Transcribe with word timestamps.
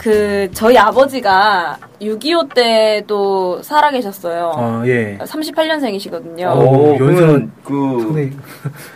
그 0.00 0.48
저희 0.54 0.78
아버지가 0.78 1.76
6.25 2.00 2.54
때도 2.54 3.60
살아계셨어요. 3.62 4.52
어 4.56 4.82
예. 4.86 5.18
38년생이시거든요. 5.18 6.56
오, 6.56 6.96
연세는 6.98 7.52
그, 7.62 7.98
상당히 8.00 8.30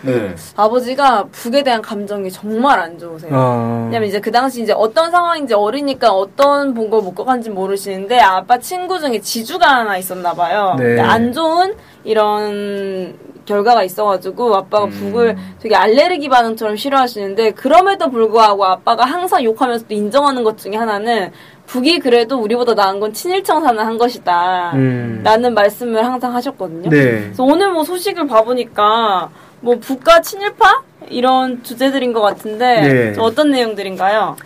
네. 0.00 0.34
아버지가 0.56 1.27
북에 1.30 1.62
대한 1.62 1.82
감정이 1.82 2.30
정말 2.30 2.80
안 2.80 2.98
좋으세요. 2.98 3.30
어 3.34 3.82
왜냐면 3.84 4.08
이제 4.08 4.18
그 4.18 4.30
당시 4.30 4.62
이제 4.62 4.72
어떤 4.72 5.10
상황인지 5.10 5.52
어리니까 5.52 6.10
어떤 6.10 6.72
본걸 6.72 7.02
묶어간지 7.02 7.50
모르시는데 7.50 8.18
아빠 8.20 8.56
친구 8.56 8.98
중에 8.98 9.20
지주가 9.20 9.80
하나 9.80 9.98
있었나 9.98 10.32
봐요. 10.32 10.74
네. 10.78 10.84
근데 10.84 11.02
안 11.02 11.34
좋은 11.34 11.74
이런 12.05 13.14
결과가 13.44 13.84
있어가지고 13.84 14.54
아빠가 14.54 14.84
음. 14.84 14.90
북을 14.90 15.36
되게 15.60 15.74
알레르기 15.74 16.28
반응처럼 16.28 16.76
싫어하시는데 16.76 17.52
그럼에도 17.52 18.10
불구하고 18.10 18.64
아빠가 18.64 19.04
항상 19.04 19.42
욕하면서도 19.44 19.94
인정하는 19.94 20.44
것 20.44 20.58
중에 20.58 20.76
하나는 20.76 21.30
북이 21.66 21.98
그래도 22.00 22.38
우리보다 22.38 22.74
나은 22.74 23.00
건 23.00 23.12
친일청산을 23.12 23.84
한 23.84 23.96
것이다. 23.96 24.72
음. 24.74 25.20
라는 25.24 25.54
말씀을 25.54 26.04
항상 26.04 26.34
하셨거든요. 26.34 26.90
네. 26.90 27.22
그래서 27.22 27.42
오늘 27.42 27.72
뭐 27.72 27.84
소식을 27.84 28.26
봐보니까 28.26 29.30
뭐 29.60 29.78
북과 29.78 30.20
친일파 30.20 30.82
이런 31.08 31.62
주제들인 31.62 32.12
것 32.12 32.20
같은데 32.20 32.80
네. 32.80 33.12
좀 33.14 33.24
어떤 33.24 33.50
내용들인가요? 33.50 34.36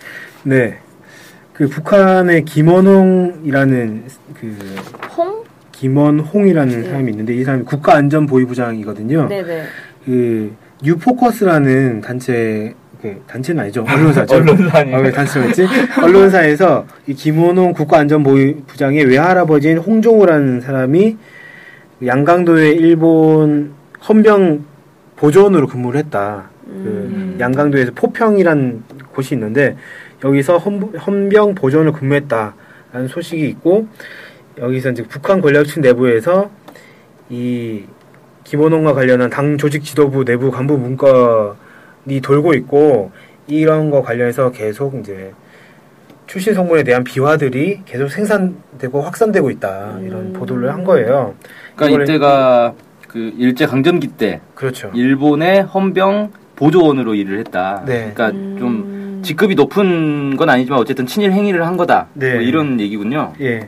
네. 0.43 0.79
그 1.53 1.67
북한의 1.67 2.45
김원홍이라는 2.45 4.05
그 4.39 4.75
홍? 5.17 5.43
김원홍이라는 5.79 6.81
네. 6.81 6.89
사람이 6.89 7.11
있는데 7.11 7.33
이 7.33 7.43
사람이 7.43 7.63
국가안전보위부장이거든요. 7.63 9.29
네네. 9.29 9.63
그 10.05 10.53
뉴포커스라는 10.83 12.01
단체 12.01 12.73
그 13.01 13.21
단체는 13.27 13.63
아니죠 13.63 13.85
언론사죠. 13.89 14.35
언론사니에요. 14.35 14.97
아, 14.97 14.99
왜 14.99 15.11
단체로 15.11 15.45
했지? 15.47 15.65
언론사에서 16.03 16.85
이 17.07 17.13
김원홍 17.13 17.71
국가안전보위부장의 17.73 19.05
외할아버지인 19.05 19.77
홍종우라는 19.77 20.59
사람이 20.59 21.17
양강도의 22.05 22.75
일본 22.75 23.71
헌병 24.07 24.65
보조원으로 25.15 25.67
근무를 25.67 25.99
했다. 26.01 26.49
음. 26.67 27.35
그 27.37 27.41
양강도에서 27.41 27.93
포평이라는 27.95 28.83
곳이 29.13 29.35
있는데 29.35 29.77
여기서 30.25 30.57
헌, 30.57 30.81
헌병 30.95 31.55
보조원을 31.55 31.93
근무했다라는 31.93 33.07
소식이 33.07 33.47
있고 33.47 33.87
여기서 34.59 34.91
이제 34.91 35.03
북한 35.03 35.41
권력층 35.41 35.81
내부에서 35.81 36.49
이 37.29 37.83
김원홍과 38.43 38.93
관련한 38.93 39.29
당 39.29 39.57
조직 39.57 39.83
지도부 39.83 40.25
내부 40.25 40.51
간부 40.51 40.77
문건이 40.77 42.21
돌고 42.21 42.53
있고 42.55 43.11
이런 43.47 43.89
거 43.89 44.01
관련해서 44.01 44.51
계속 44.51 44.95
이제 44.95 45.33
출신 46.27 46.53
성분에 46.53 46.83
대한 46.83 47.03
비화들이 47.03 47.81
계속 47.85 48.09
생산되고 48.09 49.01
확산되고 49.01 49.49
있다 49.51 49.99
이런 50.01 50.27
음. 50.27 50.33
보도를 50.33 50.71
한 50.71 50.83
거예요. 50.83 51.33
그러니까 51.75 52.03
이때가 52.03 52.73
그 53.07 53.33
일제 53.37 53.65
강점기 53.65 54.09
때 54.09 54.39
그렇죠. 54.53 54.91
일본의 54.93 55.63
헌병 55.63 56.31
보조원으로 56.55 57.15
일을 57.15 57.39
했다. 57.39 57.83
네. 57.85 58.11
그러니까 58.13 58.31
좀 58.31 58.67
음. 58.67 59.21
직급이 59.23 59.55
높은 59.55 60.37
건 60.37 60.49
아니지만 60.49 60.79
어쨌든 60.79 61.05
친일 61.05 61.31
행위를 61.31 61.65
한 61.65 61.77
거다. 61.77 62.07
네. 62.13 62.35
뭐 62.35 62.41
이런 62.41 62.79
얘기군요. 62.79 63.33
예. 63.41 63.67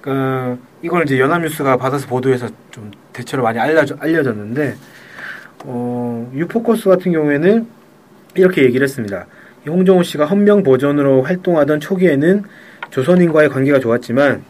그 0.00 0.58
이걸 0.82 1.04
이제 1.04 1.18
연합뉴스가 1.18 1.76
받아서 1.76 2.06
보도해서 2.06 2.48
좀 2.70 2.90
대체로 3.12 3.42
많이 3.42 3.58
알려져, 3.58 3.96
알려졌는데 3.98 4.76
어, 5.64 6.30
유포커스 6.34 6.88
같은 6.88 7.12
경우에는 7.12 7.66
이렇게 8.34 8.62
얘기를 8.64 8.84
했습니다. 8.84 9.26
이 9.66 9.70
홍정호 9.70 10.02
씨가 10.02 10.24
헌병 10.24 10.62
보전으로 10.62 11.22
활동하던 11.22 11.80
초기에는 11.80 12.44
조선인과의 12.90 13.50
관계가 13.50 13.78
좋았지만 13.80 14.42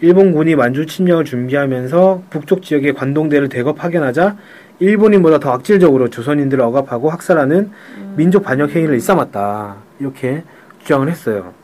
일본군이 0.00 0.56
만주 0.56 0.86
침략을 0.86 1.24
준비하면서 1.24 2.24
북쪽 2.30 2.62
지역에 2.62 2.92
관동대를 2.92 3.48
대거 3.48 3.74
파견하자 3.74 4.36
일본인보다 4.78 5.38
더 5.38 5.52
악질적으로 5.52 6.10
조선인들을 6.10 6.62
억압하고 6.62 7.10
학살하는 7.10 7.70
민족 8.16 8.42
반역 8.42 8.70
행위를 8.70 8.94
일삼았다 8.94 9.76
이렇게 10.00 10.42
주장을 10.80 11.08
했어요. 11.08 11.54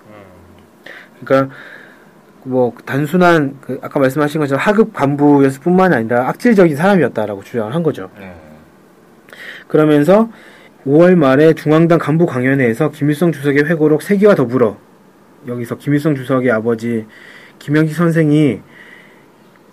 그러니까 1.20 1.54
뭐 2.48 2.72
단순한 2.84 3.58
그 3.60 3.78
아까 3.82 4.00
말씀하신 4.00 4.40
것처럼 4.40 4.60
하급 4.60 4.94
간부였을 4.94 5.60
뿐만이 5.60 5.94
아니라 5.94 6.28
악질적인 6.28 6.76
사람이었다라고 6.76 7.44
주장을 7.44 7.74
한 7.74 7.82
거죠. 7.82 8.10
그러면서 9.68 10.30
5월 10.86 11.14
말에 11.14 11.52
중앙당 11.52 11.98
간부 11.98 12.24
강연회에서 12.24 12.90
김일성 12.90 13.32
주석의 13.32 13.64
회고록 13.64 14.02
세기와 14.02 14.34
더불어 14.34 14.78
여기서 15.46 15.76
김일성 15.76 16.14
주석의 16.14 16.50
아버지 16.50 17.06
김영식 17.58 17.94
선생이 17.94 18.60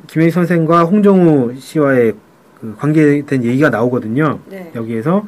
김영식 0.07 0.33
선생과 0.33 0.83
홍정우 0.83 1.55
씨와의 1.57 2.13
그 2.59 2.75
관계된 2.77 3.43
얘기가 3.43 3.69
나오거든요. 3.69 4.39
네. 4.49 4.71
여기에서 4.75 5.25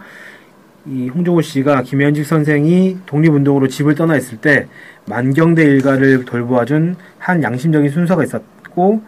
이 0.89 1.09
홍정우 1.09 1.41
씨가 1.41 1.81
김현직 1.81 2.25
선생이 2.25 2.99
독립운동으로 3.05 3.67
집을 3.67 3.95
떠나 3.95 4.15
있을 4.15 4.37
때 4.37 4.67
만경대 5.05 5.63
일가를 5.63 6.23
돌보아준 6.25 6.95
한 7.17 7.43
양심적인 7.43 7.89
순서가 7.89 8.23
있었고 8.23 9.01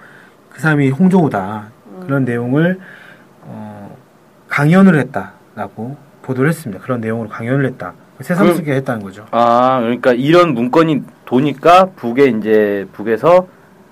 그 0.49 0.61
사람이 0.61 0.89
홍정우다 0.89 1.71
그런 2.01 2.25
내용을 2.25 2.79
어, 3.43 3.95
강연을 4.49 4.99
했다라고 4.99 5.95
보도를 6.21 6.49
했습니다. 6.49 6.83
그런 6.83 6.99
내용으로 6.99 7.29
강연을 7.29 7.65
했다. 7.65 7.93
새삼스럽게 8.19 8.73
했다는 8.73 9.01
거죠. 9.01 9.25
아, 9.31 9.79
그러니까 9.79 10.11
이런 10.11 10.53
문건이 10.53 11.03
도니까 11.25 11.91
북에 11.95 12.25
이제 12.25 12.85
북에서 12.91 13.47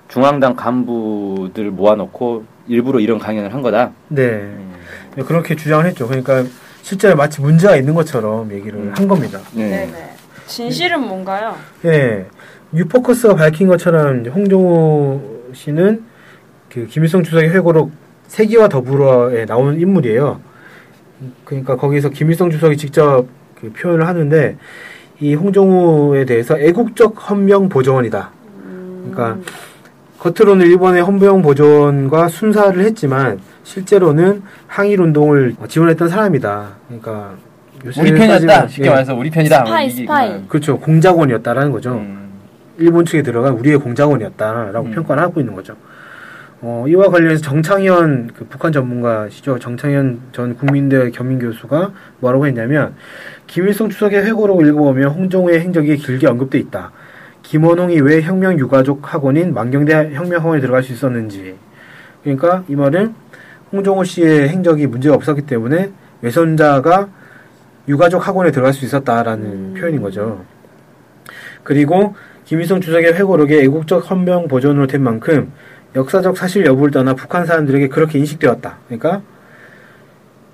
중앙당 0.10 0.56
간부들 0.56 1.72
모아놓고 1.72 2.44
일부러 2.68 3.00
이런 3.00 3.20
강연을 3.20 3.54
한 3.54 3.62
거다. 3.62 3.92
네. 4.10 4.54
네, 5.16 5.24
그렇게 5.24 5.56
주장을 5.56 5.86
했죠. 5.86 6.08
그러니까 6.08 6.44
실제로 6.88 7.18
마치 7.18 7.42
문제가 7.42 7.76
있는 7.76 7.94
것처럼 7.94 8.50
얘기를 8.50 8.80
음. 8.80 8.94
한 8.96 9.10
겁니다. 9.10 9.42
네. 9.52 9.70
네네. 9.70 10.14
진실은 10.46 11.06
뭔가요? 11.06 11.54
예. 11.84 12.26
뉴포커스가 12.72 13.36
밝힌 13.36 13.68
것처럼 13.68 14.26
홍정호 14.26 15.52
씨는 15.54 16.06
그 16.72 16.88
김일성 16.88 17.24
주석의 17.24 17.50
회고록 17.50 17.92
세기와 18.28 18.70
더불어에 18.70 19.44
나오는 19.44 19.78
인물이에요. 19.78 20.40
그러니까 21.44 21.76
거기서 21.76 22.08
김일성 22.08 22.50
주석이 22.50 22.78
직접 22.78 23.26
그 23.60 23.70
표현을 23.74 24.08
하는데 24.08 24.56
이 25.20 25.36
홍정호에 25.36 26.24
대해서 26.24 26.58
애국적 26.58 27.30
헌병 27.30 27.68
보조원이다. 27.68 28.32
음. 28.64 29.12
그러니까 29.12 29.42
겉으로는 30.20 30.66
일본의 30.66 31.04
헌병 31.04 31.42
보조원과 31.42 32.30
순사를 32.30 32.80
했지만 32.82 33.42
실제로는 33.68 34.44
항일 34.68 35.02
운동을 35.02 35.56
지원했던 35.68 36.08
사람이다. 36.08 36.68
그러니까 36.88 37.34
요새 37.86 38.02
우리 38.02 38.14
편이었다. 38.14 38.68
쉽게 38.68 38.86
예, 38.86 38.90
말해서 38.90 39.14
우리 39.14 39.30
편이다. 39.30 39.66
스파이, 39.66 39.90
스파이. 39.90 40.28
그냥, 40.30 40.46
그렇죠. 40.48 40.80
공작원이었다라는 40.80 41.72
거죠. 41.72 41.96
음. 41.96 42.30
일본 42.78 43.04
측에 43.04 43.24
들어간 43.24 43.54
우리의 43.56 43.78
공작원이었다라고 43.80 44.88
음. 44.88 44.92
평가를 44.92 45.22
하고 45.22 45.42
있는 45.42 45.54
거죠. 45.54 45.76
어, 46.62 46.86
이와 46.88 47.10
관련해서 47.10 47.42
정창현 47.42 48.32
그 48.38 48.46
북한 48.46 48.72
전문가시죠. 48.72 49.60
정창현 49.60 50.22
전 50.32 50.56
국민대 50.56 51.12
겸임 51.12 51.38
교수가 51.38 51.92
뭐라고 52.20 52.48
했냐면 52.48 52.96
김일성 53.48 53.90
추석의 53.90 54.24
회고록을 54.24 54.66
읽어보면 54.68 55.10
홍정우의 55.10 55.60
행적이 55.60 55.98
길게 55.98 56.26
언급돼 56.26 56.58
있다. 56.58 56.92
김원홍이 57.44 58.00
왜 58.00 58.22
혁명 58.22 58.58
유가족 58.58 59.14
학원인 59.14 59.54
만경대 59.54 60.14
혁명 60.14 60.40
학원에 60.40 60.62
들어갈 60.62 60.84
수 60.84 60.94
있었는지. 60.94 61.56
그러니까 62.24 62.64
이 62.68 62.76
말은 62.76 63.27
홍정호 63.72 64.04
씨의 64.04 64.50
행적이 64.50 64.88
문제가 64.88 65.16
없었기 65.16 65.44
때문에 65.44 65.92
외손자가 66.22 67.10
유가족 67.88 68.28
학원에 68.28 68.52
들어갈 68.52 68.74
수 68.74 68.86
있었다라는 68.86 69.46
음. 69.46 69.74
표현인 69.78 70.02
거죠. 70.02 70.44
그리고 71.64 72.16
김일성 72.46 72.80
주석의 72.80 73.14
회고록에 73.14 73.62
애국적 73.64 74.10
헌병 74.10 74.48
보존으로 74.48 74.88
된 74.88 75.04
만큼 75.04 75.52
역사적 75.96 76.38
사실 76.38 76.66
여부를 76.66 76.92
떠나 76.92 77.14
북한 77.14 77.46
사람들에게 77.46 77.90
그렇게 77.90 78.20
인식되었다. 78.20 78.78
그러니까 78.88 79.22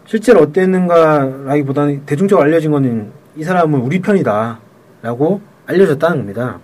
실제로 0.05 0.41
어땠는가라기보다는 0.41 2.05
대중적으로 2.05 2.45
알려진 2.45 2.71
거는 2.71 3.11
이 3.35 3.43
사람은 3.43 3.79
우리 3.79 3.99
편이다라고 3.99 5.41
알려졌다는 5.65 6.17
겁니다. 6.17 6.59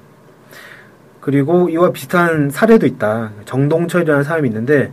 그 1.19 1.31
그리고 1.31 1.69
이와 1.69 1.91
비슷한 1.91 2.49
사례도 2.49 2.87
있다. 2.87 3.31
정동철이라는 3.45 4.23
사람이 4.23 4.47
있는데 4.49 4.91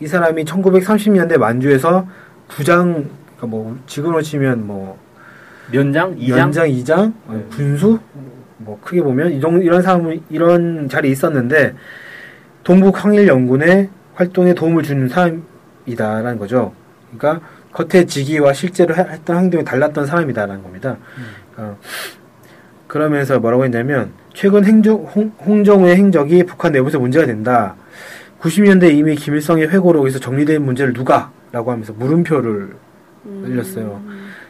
이 0.00 0.06
사람이 0.06 0.44
1930년대 0.44 1.36
만주에서 1.38 2.06
부장 2.48 3.08
그러니까 3.36 3.46
뭐 3.46 3.78
지금으로 3.86 4.22
치면 4.22 4.66
뭐 4.66 4.98
면장, 5.70 6.14
이장, 6.18 6.38
연장, 6.38 6.68
이장, 6.70 7.14
어, 7.26 7.34
네. 7.34 7.44
군수 7.56 7.98
뭐 8.58 8.78
크게 8.82 9.02
보면 9.02 9.32
이 9.32 9.40
정- 9.40 9.62
이런 9.62 9.82
사람 9.82 10.18
이런 10.30 10.88
자리에 10.88 11.10
있었는데 11.12 11.74
동북 12.64 13.02
항일 13.04 13.28
연군의 13.28 13.88
활동에 14.14 14.52
도움을 14.54 14.82
주는 14.82 15.08
사람이다라는 15.08 16.38
거죠. 16.38 16.72
그러니까 17.16 17.44
겉의 17.72 18.06
직위와 18.06 18.52
실제로 18.52 18.94
해- 18.96 19.06
했던 19.08 19.36
행동이 19.36 19.64
달랐던 19.64 20.06
사람이다라는 20.06 20.62
겁니다. 20.62 20.96
어, 21.56 21.76
그러면서 22.86 23.38
뭐라고 23.38 23.64
했냐면 23.64 24.12
최근 24.34 24.64
행정, 24.64 24.96
홍, 25.04 25.32
홍정우의 25.44 25.96
행적이 25.96 26.42
북한 26.44 26.72
내부에서 26.72 26.98
문제가 26.98 27.26
된다. 27.26 27.76
90년대 28.40 28.92
이미 28.94 29.14
김일성의 29.16 29.68
회고록에서 29.68 30.18
정리된 30.18 30.62
문제를 30.62 30.92
누가? 30.92 31.30
라고 31.52 31.72
하면서 31.72 31.92
물음표를 31.92 32.70
올렸어요. 33.44 34.02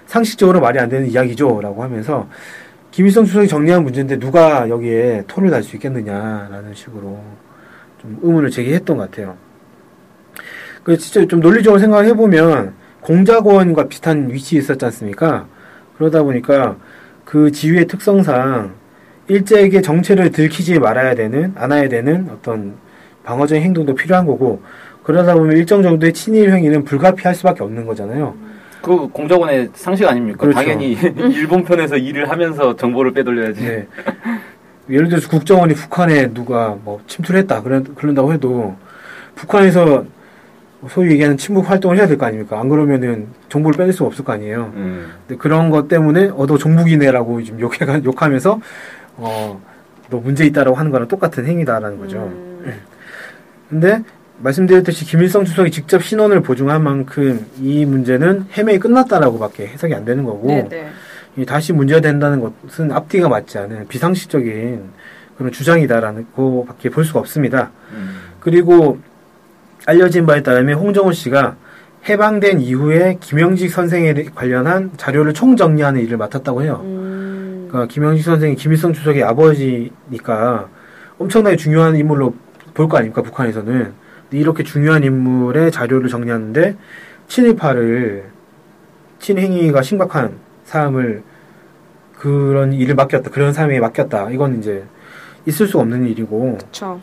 상식적으로 0.07 0.61
말이 0.61 0.79
안 0.79 0.89
되는 0.89 1.09
이야기죠. 1.09 1.61
라고 1.61 1.83
하면서 1.83 2.29
김일성 2.91 3.25
주석이 3.25 3.49
정리한 3.49 3.83
문제인데 3.83 4.19
누가 4.19 4.69
여기에 4.69 5.25
토를 5.27 5.51
달 5.51 5.63
수 5.63 5.77
있겠느냐라는 5.77 6.75
식으로 6.75 7.21
좀 8.01 8.19
의문을 8.23 8.51
제기했던 8.51 8.97
것 8.97 9.11
같아요. 9.11 9.37
그 10.83 10.97
진짜 10.97 11.27
좀 11.27 11.41
논리적으로 11.41 11.79
생각을 11.79 12.07
해보면 12.07 12.75
공작원과 13.01 13.89
비슷한 13.89 14.31
위치에 14.31 14.59
있었지 14.61 14.85
않습니까? 14.85 15.47
그러다 15.97 16.23
보니까 16.23 16.77
그 17.25 17.51
지위의 17.51 17.87
특성상 17.87 18.75
일제에게 19.29 19.81
정체를 19.81 20.31
들키지 20.31 20.79
말아야 20.79 21.15
되는, 21.15 21.53
않아야 21.57 21.89
되는 21.89 22.29
어떤 22.33 22.75
방어적인 23.25 23.63
행동도 23.63 23.95
필요한 23.95 24.27
거고, 24.27 24.63
그러다 25.03 25.35
보면 25.35 25.57
일정 25.57 25.83
정도의 25.83 26.13
친일 26.13 26.53
행위는 26.53 26.85
불가피할 26.85 27.35
수밖에 27.35 27.63
없는 27.63 27.87
거잖아요. 27.87 28.35
그 28.83 29.09
공작원의 29.09 29.71
상식 29.75 30.07
아닙니까? 30.09 30.39
그렇죠. 30.39 30.57
당연히 30.59 30.97
일본 31.35 31.65
편에서 31.65 31.97
일을 31.97 32.31
하면서 32.31 32.75
정보를 32.77 33.13
빼돌려야지. 33.13 33.63
네. 33.65 33.87
예를 34.89 35.09
들어서 35.09 35.29
국정원이 35.29 35.75
북한에 35.75 36.33
누가 36.33 36.77
뭐 36.83 37.01
침투했다 37.07 37.63
그런 37.63 37.95
그런다고 37.95 38.33
해도 38.33 38.75
북한에서 39.35 40.05
소위 40.89 41.11
얘기하는 41.13 41.37
침묵 41.37 41.69
활동을 41.69 41.99
해야 41.99 42.07
될 42.07 42.17
거 42.17 42.25
아닙니까? 42.27 42.59
안 42.59 42.69
그러면은 42.71 43.29
정보를 43.51 43.77
빼낼 43.77 43.93
수가 43.93 44.07
없을 44.07 44.25
거 44.25 44.33
아니에요. 44.33 44.73
음. 44.75 45.11
근데 45.29 45.39
그런 45.39 45.69
것 45.71 45.87
때문에 45.89 46.31
어너 46.35 46.57
종북이네라고 46.57 47.43
지금 47.43 47.61
욕해 47.61 47.79
욕하면서 48.05 48.61
어 49.19 49.61
너 50.11 50.17
문제 50.19 50.45
있다라고 50.45 50.77
하는 50.77 50.91
거랑 50.91 51.07
똑같은 51.07 51.47
행위다라는 51.47 51.99
거죠. 52.01 52.19
음. 52.19 52.75
근데 53.71 54.03
말씀드렸듯이 54.39 55.05
김일성 55.05 55.45
주석이 55.45 55.71
직접 55.71 56.03
신원을 56.03 56.41
보증한 56.43 56.83
만큼 56.83 57.47
이 57.61 57.87
문제는 57.87 58.47
해명이 58.51 58.81
끝났다라고밖에 58.81 59.69
해석이 59.69 59.95
안 59.95 60.05
되는 60.05 60.25
거고 60.25 60.49
네네. 60.49 60.89
이 61.37 61.47
다시 61.47 61.73
문제가 61.73 62.01
된다는 62.01 62.41
것은 62.41 62.91
앞뒤가 62.91 63.29
맞지 63.29 63.59
않은 63.59 63.87
비상식적인 63.87 64.83
그런 65.39 65.53
주장이다라는 65.53 66.27
거밖에 66.35 66.91
볼 66.91 67.05
수가 67.05 67.21
없습니다. 67.21 67.71
음. 67.93 68.17
그리고 68.41 68.99
알려진 69.87 70.27
바에 70.27 70.43
따르면 70.43 70.79
홍정호 70.79 71.13
씨가 71.13 71.57
해방된 72.09 72.61
이후에 72.61 73.19
김영직 73.21 73.71
선생에 73.71 74.15
관련한 74.35 74.91
자료를 74.97 75.33
총정리하는 75.33 76.01
일을 76.01 76.17
맡았다고 76.17 76.63
해요. 76.63 76.81
음. 76.83 77.69
그러니까 77.69 77.93
김영식 77.93 78.25
선생이 78.25 78.57
김일성 78.57 78.93
주석의 78.93 79.23
아버지니까 79.23 80.69
엄청나게 81.19 81.57
중요한 81.57 81.97
인물로 81.97 82.35
볼 82.81 82.89
거 82.89 82.97
아닙니까 82.97 83.21
북한에서는 83.23 83.93
근데 84.23 84.39
이렇게 84.39 84.63
중요한 84.63 85.05
인물의 85.05 85.71
자료를 85.71 86.09
정리하는데 86.09 86.77
친일파를 87.29 88.25
친행위가 89.19 89.83
심각한 89.83 90.39
사람을 90.65 91.23
그런 92.17 92.73
일을 92.73 92.95
맡겼다 92.95 93.31
그런 93.31 93.53
사람에게 93.53 93.81
맡겼다 93.81 94.31
이건 94.31 94.59
이제 94.59 94.85
있을 95.47 95.67
수 95.67 95.79
없는 95.79 96.07
일이고 96.07 96.57
그쵸. 96.59 97.01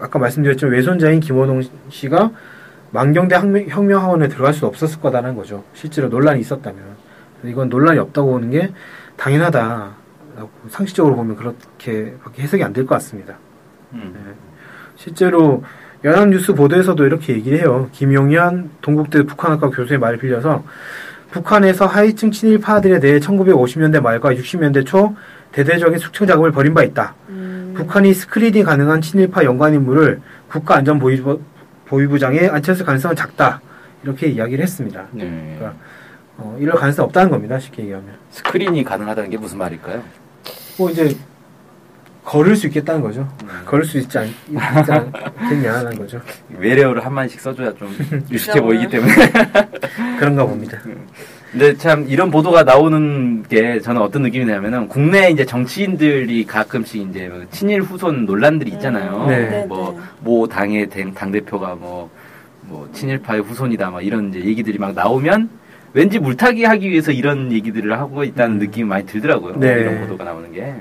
아까 0.00 0.18
말씀드렸지만 0.20 0.72
외손자인 0.74 1.18
김원홍 1.20 1.62
씨가 1.88 2.30
만경대 2.92 3.34
혁명, 3.34 3.66
혁명학원에 3.68 4.28
들어갈 4.28 4.54
수 4.54 4.66
없었을 4.66 5.00
거다라는 5.00 5.36
거죠 5.36 5.64
실제로 5.74 6.08
논란이 6.08 6.40
있었다면 6.40 6.80
이건 7.44 7.68
논란이 7.68 7.98
없다고 7.98 8.30
보는 8.32 8.50
게 8.50 8.72
당연하다라고 9.16 10.50
상식적으로 10.68 11.16
보면 11.16 11.34
그렇게밖에 11.36 12.42
해석이 12.42 12.62
안 12.62 12.72
될 12.72 12.86
것 12.86 12.94
같습니다. 12.96 13.38
음. 13.92 14.14
실제로 14.98 15.62
연합뉴스 16.04 16.54
보도에서도 16.54 17.06
이렇게 17.06 17.32
얘기를 17.32 17.58
해요. 17.58 17.88
김용현 17.92 18.70
동국대 18.82 19.22
북한학과 19.22 19.70
교수의 19.70 19.98
말을 19.98 20.18
빌려서 20.18 20.64
북한에서 21.30 21.86
하위층 21.86 22.30
친일파들에 22.30 23.00
대해 23.00 23.18
1950년대 23.20 24.00
말과 24.00 24.30
60년대 24.30 24.84
초 24.84 25.14
대대적인 25.52 25.98
숙청 25.98 26.26
작업을 26.26 26.52
벌인 26.52 26.74
바 26.74 26.82
있다. 26.82 27.14
음. 27.28 27.74
북한이 27.76 28.12
스크린이 28.12 28.62
가능한 28.64 29.00
친일파 29.00 29.44
연관 29.44 29.74
인물을 29.74 30.20
국가안전보위부 30.50 31.40
보위부장에 31.86 32.48
앉혔을 32.48 32.84
가능성은 32.84 33.16
작다. 33.16 33.60
이렇게 34.02 34.28
이야기를 34.28 34.62
했습니다. 34.62 35.06
네. 35.12 35.56
그러니까 35.58 35.78
어, 36.36 36.56
이럴 36.60 36.76
가능성이 36.76 37.06
없다는 37.06 37.30
겁니다. 37.30 37.58
쉽게 37.58 37.82
얘기하면. 37.82 38.14
스크린이 38.30 38.84
가능하다는 38.84 39.30
게 39.30 39.36
무슨 39.36 39.58
말일까요? 39.58 40.02
뭐 40.78 40.90
이제 40.90 41.16
거를 42.28 42.56
수 42.56 42.66
있겠다는 42.66 43.00
거죠. 43.00 43.26
음. 43.42 43.48
거를 43.64 43.86
수 43.86 43.96
있지, 43.96 44.18
않, 44.18 44.26
있지 44.26 44.92
않겠냐는 44.92 45.96
거죠. 45.96 46.20
외래어를 46.58 47.02
한 47.02 47.14
마디씩 47.14 47.40
써줘야 47.40 47.72
좀 47.72 47.88
유식해. 48.30 48.60
보이기 48.60 48.86
때문에. 48.88 49.14
그런가 50.20 50.44
봅니다. 50.44 50.78
근데 51.50 51.74
참 51.78 52.04
이런 52.06 52.30
보도가 52.30 52.64
나오는 52.64 53.42
게 53.44 53.80
저는 53.80 54.02
어떤 54.02 54.20
느낌이냐면은 54.24 54.88
국내 54.88 55.30
이제 55.30 55.46
정치인들이 55.46 56.44
가끔씩 56.44 57.08
이제 57.08 57.28
뭐 57.28 57.42
친일 57.50 57.80
후손 57.80 58.26
논란들이 58.26 58.72
있잖아요. 58.72 59.26
네. 59.26 59.64
뭐모 59.66 60.48
당의 60.48 60.86
당 61.14 61.32
대표가 61.32 61.76
뭐, 61.76 62.10
뭐 62.60 62.86
친일파의 62.92 63.40
후손이다 63.40 63.90
막 63.90 64.04
이런 64.04 64.28
이제 64.28 64.44
얘기들이 64.44 64.76
막 64.76 64.92
나오면 64.92 65.48
왠지 65.94 66.18
물타기 66.18 66.64
하기 66.64 66.90
위해서 66.90 67.10
이런 67.10 67.50
얘기들을 67.50 67.98
하고 67.98 68.22
있다는 68.22 68.58
느낌이 68.58 68.86
많이 68.86 69.06
들더라고요. 69.06 69.56
네. 69.56 69.80
이런 69.80 70.00
보도가 70.02 70.24
나오는 70.24 70.52
게. 70.52 70.74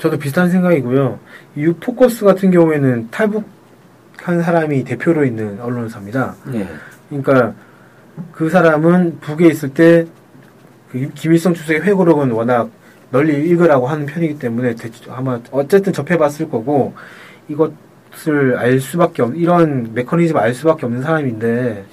저도 0.00 0.18
비슷한 0.18 0.48
생각이고요. 0.48 1.18
유포커스 1.56 2.24
같은 2.24 2.50
경우에는 2.50 3.08
탈북한 3.10 4.42
사람이 4.42 4.82
대표로 4.84 5.24
있는 5.26 5.60
언론사입니다. 5.60 6.36
네. 6.46 6.66
그러니까 7.08 7.54
그 8.32 8.48
사람은 8.48 9.18
북에 9.20 9.48
있을 9.48 9.74
때그 9.74 11.10
김일성 11.14 11.52
주석의 11.52 11.82
회고록은 11.82 12.30
워낙 12.30 12.70
널리 13.10 13.46
읽으라고 13.46 13.86
하는 13.88 14.06
편이기 14.06 14.38
때문에 14.38 14.74
아마 15.10 15.38
어쨌든 15.50 15.92
접해봤을 15.92 16.48
거고 16.48 16.94
이것을 17.48 18.56
알 18.56 18.80
수밖에 18.80 19.20
없 19.22 19.34
이런 19.34 19.90
메커니즘을 19.92 20.40
알 20.40 20.54
수밖에 20.54 20.86
없는 20.86 21.02
사람인데 21.02 21.84
이 21.84 21.90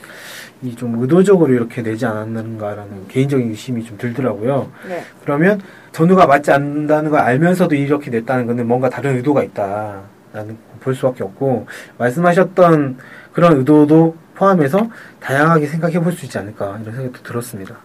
좀 0.76 1.00
의도적으로 1.02 1.54
이렇게 1.54 1.84
내지 1.84 2.06
않았는가라는 2.06 3.08
개인적인 3.08 3.50
의심이 3.50 3.84
좀 3.84 3.98
들더라고요. 3.98 4.72
네. 4.88 5.04
그러면 5.24 5.62
전후가 5.92 6.26
맞지 6.26 6.52
않는다는 6.52 7.12
걸 7.12 7.20
알면서도 7.20 7.76
이렇게 7.76 8.10
냈다는 8.10 8.48
것은 8.48 8.68
뭔가 8.68 8.90
다른 8.90 9.16
의도가 9.18 9.44
있다라는 9.44 10.58
볼 10.80 10.96
수밖에 10.96 11.24
없고 11.24 11.68
말씀하셨던 11.98 12.98
그런 13.34 13.58
의도도 13.58 14.16
포함해서 14.36 14.88
다양하게 15.20 15.68
생각해 15.68 16.00
볼 16.00 16.14
수 16.14 16.26
있지 16.26 16.38
않을까 16.38 16.80
이런 16.82 16.96
생각도 16.96 17.24
들었습니다. 17.24 17.76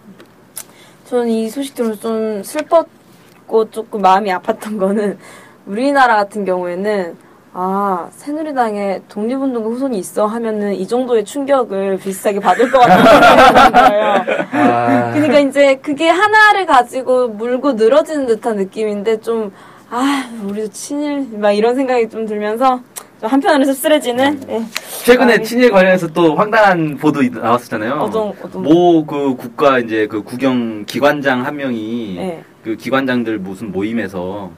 저는 1.07 1.29
이 1.29 1.49
소식 1.51 1.75
들으면서 1.75 2.01
좀 2.01 2.43
슬펐고 2.43 3.71
조금 3.71 4.01
마음이 4.01 4.31
아팠던 4.31 4.79
거는 4.79 5.19
우리나라 5.67 6.17
같은 6.17 6.45
경우에는 6.45 7.17
아 7.55 8.09
새누리당에 8.13 9.03
독립운동가 9.09 9.69
후손이 9.69 9.99
있어 9.99 10.27
하면은 10.27 10.75
이 10.75 10.87
정도의 10.89 11.25
충격을 11.25 11.99
비슷하게 11.99 12.41
받을 12.41 12.71
것 12.71 12.79
같다는 12.79 13.73
거예요. 13.73 14.15
아, 14.53 15.13
그러니까 15.13 15.39
이제 15.41 15.75
그게 15.77 16.09
하나를 16.09 16.65
가지고 16.65 17.29
물고 17.29 17.73
늘어지는 17.75 18.27
듯한 18.27 18.57
느낌인데 18.57 19.21
좀 19.21 19.53
아, 19.91 20.31
우리도 20.45 20.69
친일 20.71 21.27
막 21.39 21.53
이런 21.53 21.75
생각이 21.75 22.09
좀 22.09 22.25
들면서 22.25 22.81
좀 23.21 23.29
한편으로 23.29 23.65
씁쓸해지는 23.67 24.41
예. 24.49 24.63
최근에 25.05 25.37
마음이- 25.37 25.45
친일 25.45 25.71
관련해서 25.71 26.07
또 26.09 26.35
황당한 26.35 26.97
보도 26.97 27.23
이- 27.23 27.29
나왔었잖아요. 27.29 27.93
어떤 28.01 28.33
어떤 28.43 28.63
모 28.63 29.05
그 29.05 29.37
국가 29.37 29.79
이제 29.79 30.07
그 30.07 30.23
국영 30.23 30.85
기관장 30.87 31.45
한 31.45 31.57
명이 31.57 32.17
예. 32.17 32.43
그 32.65 32.77
기관장들 32.77 33.39
무슨 33.41 33.71
모임에서 33.73 34.51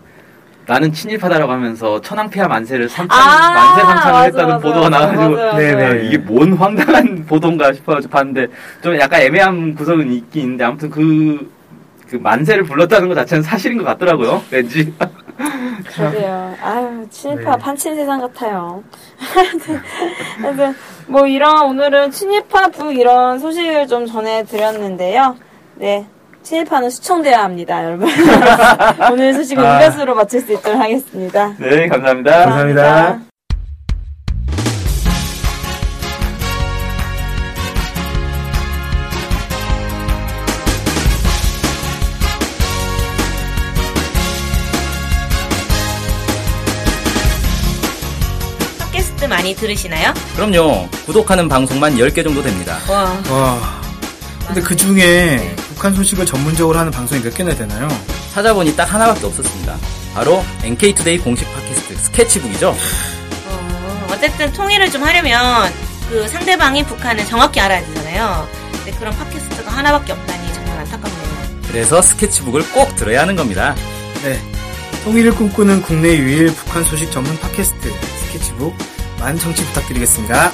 나는 0.66 0.92
친일파다라고 0.92 1.52
하면서 1.52 2.00
천황폐하 2.00 2.48
만세를 2.48 2.88
삼천 2.88 3.18
아, 3.18 3.52
만세 3.54 3.80
삼창을 3.82 4.12
맞아, 4.12 4.22
했다는 4.22 4.48
맞아, 4.48 4.58
보도가 4.58 4.88
나와가지고 4.88 5.30
맞아, 5.30 5.44
맞아. 5.44 5.58
네네. 5.58 5.84
아, 5.84 5.90
이게 6.02 6.18
뭔 6.18 6.52
황당한 6.54 7.24
보도인가 7.28 7.72
싶어가지고 7.72 8.10
봤는데 8.10 8.46
좀 8.82 8.98
약간 8.98 9.20
애매한 9.20 9.74
구석은 9.74 10.10
있긴 10.12 10.42
있는데 10.42 10.64
아무튼 10.64 10.90
그, 10.90 11.52
그 12.08 12.16
만세를 12.16 12.64
불렀다는 12.64 13.08
것 13.08 13.14
자체는 13.14 13.42
사실인 13.42 13.78
것 13.78 13.84
같더라고요. 13.84 14.42
왠지 14.50 14.92
그러게요. 15.84 16.54
아유, 16.62 17.06
친일파 17.10 17.56
네. 17.56 17.58
판친 17.62 17.96
세상 17.96 18.20
같아요. 18.20 18.82
하여튼, 19.18 20.74
뭐 21.08 21.26
이런, 21.26 21.66
오늘은 21.66 22.10
친일파 22.10 22.68
북 22.68 22.96
이런 22.96 23.38
소식을 23.38 23.86
좀 23.88 24.06
전해드렸는데요. 24.06 25.36
네. 25.74 26.06
친일파는 26.44 26.90
수청되어야 26.90 27.42
합니다, 27.42 27.82
여러분. 27.84 28.08
오늘 29.10 29.32
소식은 29.34 29.64
아. 29.64 29.82
이것으로 29.82 30.14
마칠 30.14 30.42
수 30.42 30.52
있도록 30.52 30.78
하겠습니다. 30.78 31.54
네, 31.58 31.88
감사합니다. 31.88 32.38
감사합니다. 32.44 33.20
팟캐스트 48.78 49.24
많이 49.24 49.54
들으시나요? 49.54 50.12
그럼요. 50.36 50.88
구독하는 51.06 51.48
방송만 51.48 51.96
10개 51.96 52.22
정도 52.22 52.42
됩니다. 52.42 52.78
와, 52.88 53.04
와. 53.30 53.80
근데 54.46 54.60
그 54.60 54.76
중에 54.76 55.54
북한 55.74 55.94
소식을 55.94 56.24
전문적으로 56.24 56.78
하는 56.78 56.90
방송이 56.90 57.22
몇 57.22 57.34
개나 57.34 57.54
되나요? 57.54 57.88
찾아보니 58.32 58.74
딱 58.76 58.92
하나밖에 58.92 59.26
없었습니다. 59.26 59.76
바로 60.14 60.44
NK투데이 60.62 61.18
공식 61.18 61.52
팟캐스트 61.52 61.96
스케치북이죠. 61.96 62.70
어, 63.48 64.06
어쨌든 64.12 64.52
통일을 64.52 64.90
좀 64.90 65.02
하려면 65.02 65.70
그 66.08 66.28
상대방이 66.28 66.84
북한을 66.84 67.26
정확히 67.26 67.60
알아야 67.60 67.84
되잖아요. 67.86 68.48
근데 68.72 68.92
그런 68.92 69.16
팟캐스트가 69.16 69.70
하나밖에 69.70 70.12
없다니 70.12 70.52
정말 70.54 70.78
안타깝네요. 70.78 71.24
그래서 71.68 72.00
스케치북을 72.00 72.70
꼭 72.70 72.94
들어야 72.96 73.22
하는 73.22 73.34
겁니다. 73.34 73.74
네. 74.22 74.40
통일을 75.04 75.34
꿈꾸는 75.34 75.82
국내 75.82 76.16
유일 76.16 76.54
북한 76.54 76.84
소식 76.84 77.10
전문 77.10 77.38
팟캐스트 77.40 77.92
스케치북 78.26 78.74
많은 79.18 79.38
청취 79.38 79.64
부탁드리겠습니다. 79.66 80.50